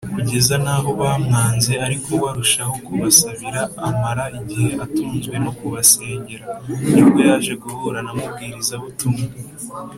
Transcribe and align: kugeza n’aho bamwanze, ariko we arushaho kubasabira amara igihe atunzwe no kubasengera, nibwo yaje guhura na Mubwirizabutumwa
kugeza 0.15 0.55
n’aho 0.63 0.89
bamwanze, 0.99 1.71
ariko 1.85 2.09
we 2.21 2.25
arushaho 2.31 2.73
kubasabira 2.85 3.61
amara 3.89 4.25
igihe 4.39 4.69
atunzwe 4.85 5.35
no 5.43 5.51
kubasengera, 5.59 6.45
nibwo 6.93 7.19
yaje 7.27 7.53
guhura 7.63 7.99
na 8.05 8.11
Mubwirizabutumwa 8.17 9.25